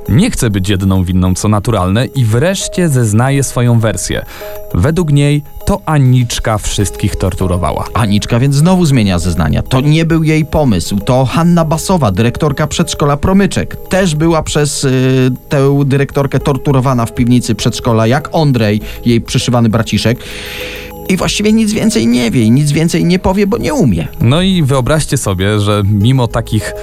[0.09, 4.25] nie chce być jedyną winną, co naturalne, i wreszcie zeznaje swoją wersję.
[4.73, 7.85] Według niej to Aniczka wszystkich torturowała.
[7.93, 9.61] Aniczka więc znowu zmienia zeznania.
[9.63, 10.99] To nie był jej pomysł.
[10.99, 13.75] To Hanna Basowa, dyrektorka przedszkola Promyczek.
[13.89, 20.19] Też była przez y, tę dyrektorkę torturowana w piwnicy przedszkola, jak Ondrej, jej przyszywany braciszek.
[21.09, 24.07] I właściwie nic więcej nie wie i nic więcej nie powie, bo nie umie.
[24.21, 26.73] No i wyobraźcie sobie, że mimo takich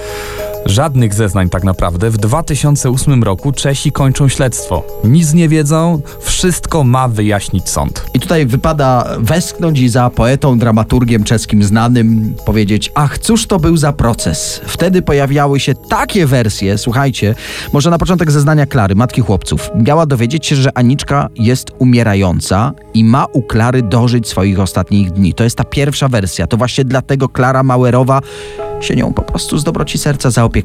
[0.67, 2.09] Żadnych zeznań tak naprawdę.
[2.09, 4.83] W 2008 roku Czesi kończą śledztwo.
[5.03, 8.05] Nic nie wiedzą, wszystko ma wyjaśnić sąd.
[8.13, 13.77] I tutaj wypada westchnąć i za poetą, dramaturgiem czeskim znanym powiedzieć: Ach, cóż to był
[13.77, 14.61] za proces?
[14.65, 17.35] Wtedy pojawiały się takie wersje, słuchajcie,
[17.73, 19.69] może na początek zeznania Klary, matki chłopców.
[19.75, 25.33] Miała dowiedzieć się, że Aniczka jest umierająca i ma u Klary dożyć swoich ostatnich dni.
[25.33, 26.47] To jest ta pierwsza wersja.
[26.47, 28.21] To właśnie dlatego Klara Mauerowa
[28.81, 30.56] się nią po prostu z dobroci serca zaopiekowała.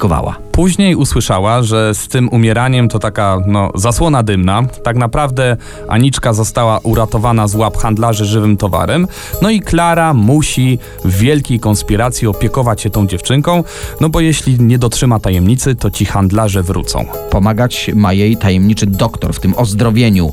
[0.52, 4.62] Później usłyszała, że z tym umieraniem to taka no, zasłona dymna.
[4.84, 5.56] Tak naprawdę
[5.88, 9.06] Aniczka została uratowana z łap handlarzy żywym towarem.
[9.42, 13.64] No i Klara musi w wielkiej konspiracji opiekować się tą dziewczynką,
[14.00, 17.04] no bo jeśli nie dotrzyma tajemnicy, to ci handlarze wrócą.
[17.30, 20.32] Pomagać ma jej tajemniczy doktor w tym ozdrowieniu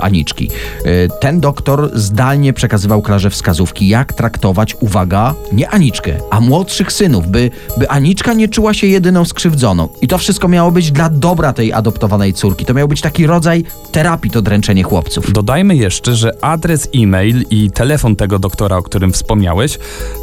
[0.00, 0.50] Aniczki.
[0.86, 7.28] Y, Ten doktor zdalnie przekazywał Klarze wskazówki, jak traktować, uwaga, nie Aniczkę, a młodszych synów,
[7.28, 9.88] by, by Aniczka nie czuła się jedyną skrzywdzoną.
[10.00, 12.64] I to wszystko miało być dla dobra tej adoptowanej córki.
[12.64, 15.32] To miał być taki rodzaj terapii, to dręczenie chłopców.
[15.32, 19.78] Dodajmy jeszcze, że adres e-mail i telefon tego doktora, o którym wspomniałeś,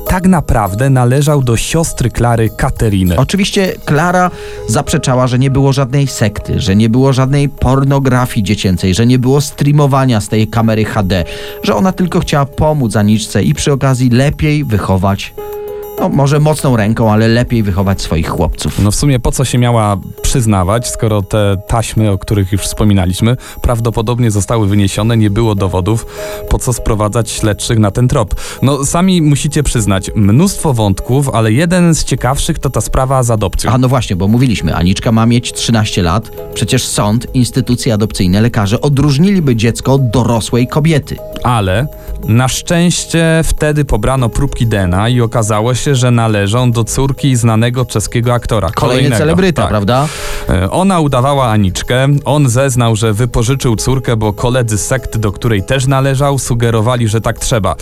[0.07, 3.17] tak naprawdę należał do siostry Klary Kateryny.
[3.17, 4.31] Oczywiście Klara
[4.67, 9.41] zaprzeczała, że nie było żadnej sekty, że nie było żadnej pornografii dziecięcej, że nie było
[9.41, 11.23] streamowania z tej kamery HD,
[11.63, 15.33] że ona tylko chciała pomóc Aniczce i przy okazji lepiej wychować,
[15.99, 18.79] no może mocną ręką, ale lepiej wychować swoich chłopców.
[18.79, 23.37] No w sumie po co się miała przyznawać, skoro te taśmy, o których już wspominaliśmy,
[23.61, 26.05] prawdopodobnie zostały wyniesione, nie było dowodów,
[26.49, 28.35] po co sprowadzać śledczych na ten trop.
[28.61, 33.71] No sami musicie przyznać, mnóstwo wątków, ale jeden z ciekawszych to ta sprawa z adopcją.
[33.71, 38.81] A no właśnie, bo mówiliśmy, Aniczka ma mieć 13 lat, przecież sąd, instytucje adopcyjne, lekarze
[38.81, 41.17] odróżniliby dziecko od dorosłej kobiety.
[41.43, 41.87] Ale
[42.23, 48.33] na szczęście wtedy pobrano próbki DNA i okazało się, że należą do córki znanego czeskiego
[48.33, 48.69] aktora.
[48.69, 49.17] Kolejny kolejnego.
[49.17, 49.69] celebryta, Tak.
[49.69, 50.07] prawda?
[50.49, 55.63] E, Ona udawała Aniczkę, on zeznał, że wypożyczył córkę, bo koledzy z sekty, do której
[55.63, 57.75] też należał, sugerowali, że tak trzeba.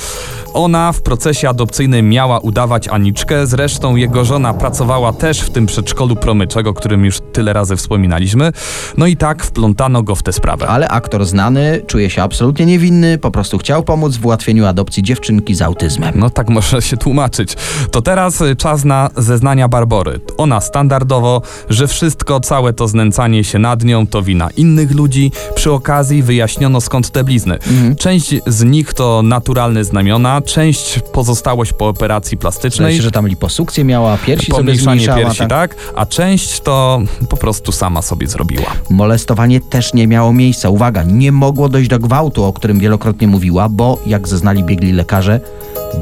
[0.54, 6.16] Ona w procesie adopcyjnym miała udawać Aniczkę, zresztą jego żona pracowała też w tym przedszkolu
[6.16, 8.52] promyczego, o którym już tyle razy wspominaliśmy.
[8.98, 10.68] No i tak wplątano go w tę sprawę.
[10.68, 15.56] Ale aktor znany czuje się absolutnie niewinny, po prostu chciał pomóc w ułatwieniu adopcji dziewczynki
[15.56, 16.14] z autyzmem.
[16.16, 17.56] No tak może się tłumaczyć.
[17.92, 20.20] To teraz y, czas na zeznania Barbory.
[20.38, 25.32] Ona standardowo, że wszystko, całe to znęcanie się nad nią to wina innych ludzi.
[25.56, 27.58] Przy okazji wyjaśniono skąd te blizny.
[28.00, 32.96] Część z nich to naturalne znamiona, część pozostałość po operacji plastycznej.
[32.96, 35.18] się, że tam liposukcję miała, piersi sobie Pomniejszanie zmniejszała.
[35.20, 35.76] piersi, tak?
[35.96, 38.72] A część to po prostu sama sobie zrobiła.
[38.90, 40.70] Molestowanie też nie miało miejsca.
[40.70, 45.40] Uwaga, nie mogło dojść do gwałtu, o którym wielokrotnie mówiła, bo jak zeznali biegli lekarze,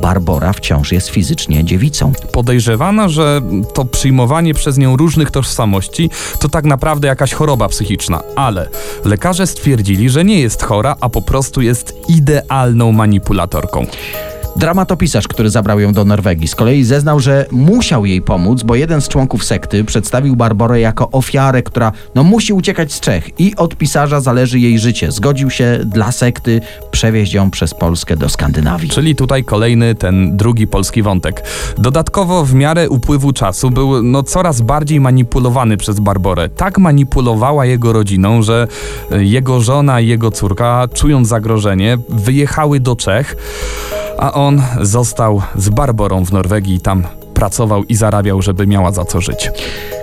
[0.02, 2.12] Barbora wciąż jest fizycznie dziewicą.
[2.32, 3.42] Podejrzewano, że
[3.74, 8.70] to przyjmowanie przez nią różnych tożsamości to tak naprawdę jakaś choroba psychiczna, ale
[9.06, 13.86] lekarze stwierdzili, że nie jest chora, a po prostu jest idealną manipulatorką.
[14.56, 19.02] Dramatopisarz, który zabrał ją do Norwegii, z kolei zeznał, że musiał jej pomóc, bo jeden
[19.02, 23.76] z członków sekty przedstawił Barborę jako ofiarę, która no, musi uciekać z Czech i od
[23.76, 25.12] pisarza zależy jej życie.
[25.12, 26.62] Zgodził się dla sekty
[26.92, 28.90] przewieźć ją przez Polskę do Skandynawii.
[28.90, 31.44] Czyli tutaj kolejny ten drugi polski wątek.
[31.78, 36.50] Dodatkowo w miarę upływu czasu był no coraz bardziej manipulowany przez Barborę.
[36.50, 38.68] Tak manipulowała jego rodziną, że
[39.12, 43.36] e, jego żona i jego córka, czując zagrożenie, wyjechały do Czech,
[44.22, 49.22] a on został z Barborą w Norwegii tam pracował i zarabiał, żeby miała za co
[49.22, 49.52] żyć.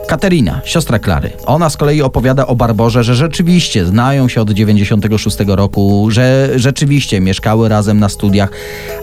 [0.08, 1.30] Katerina, siostra Klary.
[1.46, 7.20] Ona z kolei opowiada o Barborze, że rzeczywiście znają się od 96 roku, że rzeczywiście
[7.20, 8.50] mieszkały razem na studiach,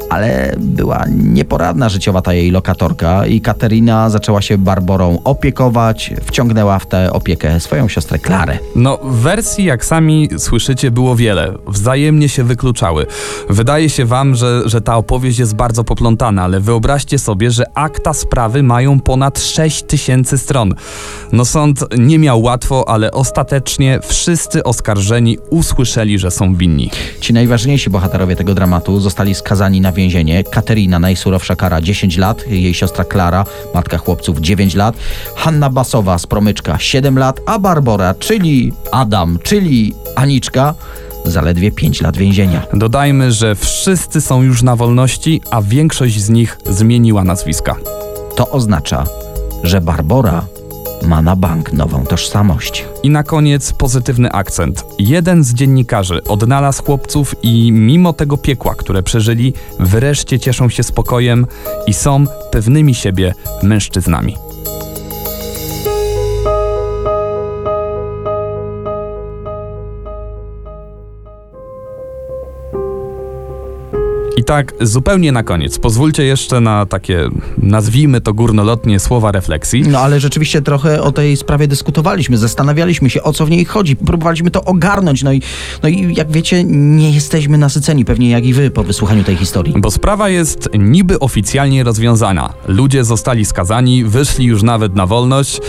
[0.09, 6.85] ale była nieporadna życiowa ta jej lokatorka i Katerina zaczęła się Barborą opiekować, wciągnęła w
[6.85, 8.59] tę opiekę swoją siostrę Klarę.
[8.75, 11.53] No, wersji, jak sami słyszycie, było wiele.
[11.67, 13.05] Wzajemnie się wykluczały.
[13.49, 18.13] Wydaje się wam, że, że ta opowieść jest bardzo poplątana, ale wyobraźcie sobie, że akta
[18.13, 20.73] sprawy mają ponad 6 tysięcy stron.
[21.31, 26.91] No, sąd nie miał łatwo, ale ostatecznie wszyscy oskarżeni usłyszeli, że są winni.
[27.19, 30.43] Ci najważniejsi bohaterowie tego dramatu zostali skazani na więzienie.
[30.43, 34.95] Katerina, najsurowsza kara 10 lat, jej siostra Klara, matka chłopców 9 lat,
[35.35, 40.73] Hanna Basowa z Promyczka 7 lat, a Barbora, czyli Adam, czyli Aniczka,
[41.25, 42.61] zaledwie 5 lat więzienia.
[42.73, 47.75] Dodajmy, że wszyscy są już na wolności, a większość z nich zmieniła nazwiska.
[48.35, 49.03] To oznacza,
[49.63, 50.45] że Barbora
[51.07, 52.85] ma na bank nową tożsamość.
[53.03, 54.85] I na koniec pozytywny akcent.
[54.99, 61.47] Jeden z dziennikarzy odnalazł chłopców i mimo tego piekła, które przeżyli, wreszcie cieszą się spokojem
[61.87, 64.35] i są pewnymi siebie mężczyznami.
[74.37, 79.81] I tak zupełnie na koniec, pozwólcie jeszcze na takie, nazwijmy to górnolotnie, słowa refleksji.
[79.81, 83.95] No ale rzeczywiście trochę o tej sprawie dyskutowaliśmy, zastanawialiśmy się, o co w niej chodzi,
[83.95, 85.41] próbowaliśmy to ogarnąć, no i,
[85.83, 89.73] no i jak wiecie, nie jesteśmy nasyceni, pewnie jak i wy po wysłuchaniu tej historii.
[89.77, 92.53] Bo sprawa jest niby oficjalnie rozwiązana.
[92.67, 95.61] Ludzie zostali skazani, wyszli już nawet na wolność.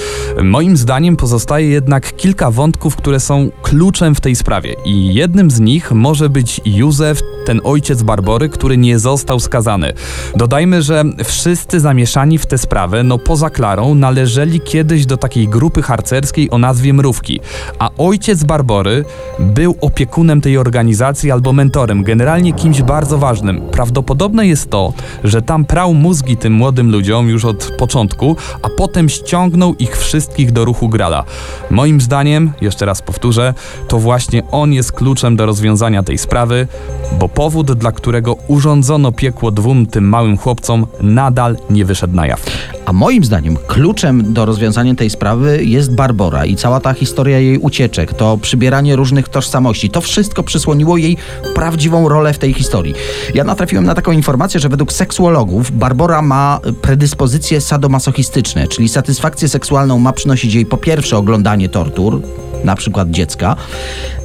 [0.42, 4.74] Moim zdaniem pozostaje jednak kilka wątków, które są kluczem w tej sprawie.
[4.84, 9.92] I jednym z nich może być Józef, ten ojciec Barbory, który nie został skazany.
[10.36, 15.82] Dodajmy, że wszyscy zamieszani w tę sprawę, no poza Klarą, należeli kiedyś do takiej grupy
[15.82, 17.40] harcerskiej o nazwie Mrówki.
[17.78, 19.04] A ojciec Barbory
[19.38, 23.60] był opiekunem tej organizacji albo mentorem, generalnie kimś bardzo ważnym.
[23.60, 24.92] Prawdopodobne jest to,
[25.24, 30.52] że tam prał mózgi tym młodym ludziom już od początku, a potem ściągnął ich wszystkich
[30.52, 31.24] do ruchu Grala.
[31.70, 33.54] Moim zdaniem, jeszcze raz powtórzę,
[33.88, 36.68] to właśnie on jest kluczem do rozwiązania tej sprawy,
[37.18, 42.42] bo powód, dla którego urządzono piekło dwóm tym małym chłopcom, nadal nie wyszedł na jaw.
[42.86, 47.58] A moim zdaniem kluczem do rozwiązania tej sprawy jest Barbora i cała ta historia jej
[47.58, 49.90] ucieczek, to przybieranie różnych tożsamości.
[49.90, 51.16] To wszystko przysłoniło jej
[51.54, 52.94] prawdziwą rolę w tej historii.
[53.34, 59.98] Ja natrafiłem na taką informację, że według seksuologów Barbora ma predyspozycje sadomasochistyczne, czyli satysfakcję seksualną
[59.98, 62.20] ma przynosić jej po pierwsze oglądanie tortur,
[62.64, 63.56] na przykład dziecka.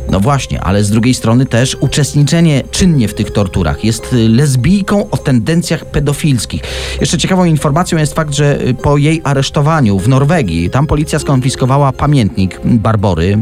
[0.09, 3.83] No właśnie, ale z drugiej strony też uczestniczenie czynnie w tych torturach.
[3.83, 6.61] Jest y, lesbijką o tendencjach pedofilskich.
[7.01, 11.91] Jeszcze ciekawą informacją jest fakt, że y, po jej aresztowaniu w Norwegii, tam policja skonfiskowała
[11.91, 13.37] pamiętnik Barbory,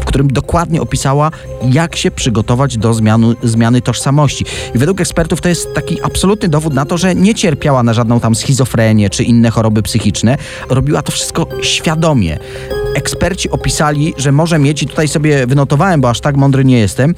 [0.00, 1.30] w którym dokładnie opisała,
[1.72, 4.44] jak się przygotować do zmianu, zmiany tożsamości.
[4.74, 8.20] I według ekspertów to jest taki absolutny dowód na to, że nie cierpiała na żadną
[8.20, 10.36] tam schizofrenię czy inne choroby psychiczne.
[10.70, 12.38] Robiła to wszystko świadomie
[12.96, 17.14] eksperci opisali, że może mieć, i tutaj sobie wynotowałem, bo aż tak mądry nie jestem,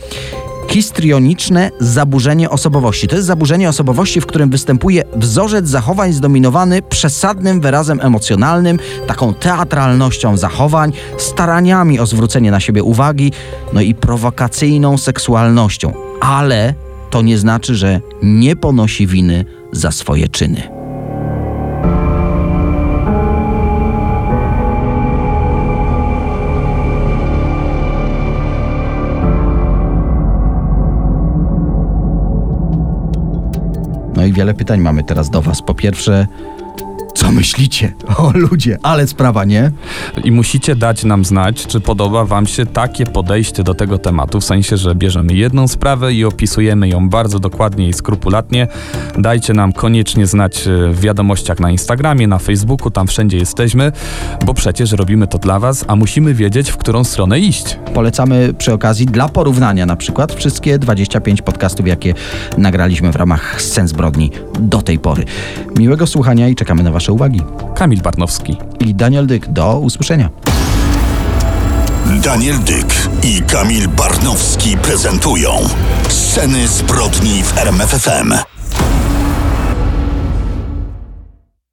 [0.68, 3.08] histrioniczne zaburzenie osobowości.
[3.08, 10.36] To jest zaburzenie osobowości, w którym występuje wzorzec zachowań zdominowany przesadnym wyrazem emocjonalnym, taką teatralnością
[10.36, 13.32] zachowań, staraniami o zwrócenie na siebie uwagi,
[13.72, 15.92] no i prowokacyjną seksualnością.
[16.20, 16.74] Ale
[17.10, 20.77] to nie znaczy, że nie ponosi winy za swoje czyny.
[34.28, 35.62] I wiele pytań mamy teraz do Was.
[35.62, 36.26] Po pierwsze,
[37.28, 37.92] co myślicie?
[38.16, 39.70] O ludzie, ale sprawa, nie?
[40.24, 44.44] I musicie dać nam znać, czy podoba Wam się takie podejście do tego tematu, w
[44.44, 48.68] sensie, że bierzemy jedną sprawę i opisujemy ją bardzo dokładnie i skrupulatnie.
[49.18, 53.92] Dajcie nam koniecznie znać e, w wiadomościach na Instagramie, na Facebooku, tam wszędzie jesteśmy,
[54.46, 57.78] bo przecież robimy to dla Was, a musimy wiedzieć, w którą stronę iść.
[57.94, 62.14] Polecamy przy okazji dla porównania na przykład wszystkie 25 podcastów, jakie
[62.58, 65.24] nagraliśmy w ramach Scen Zbrodni do tej pory.
[65.78, 67.42] Miłego słuchania i czekamy na Wasze uwagi.
[67.74, 68.56] Kamil Barnowski.
[68.80, 70.30] I Daniel Dyk, do usłyszenia.
[72.22, 75.50] Daniel Dyk i Kamil Barnowski prezentują
[76.08, 78.57] Sceny zbrodni w RMFFM.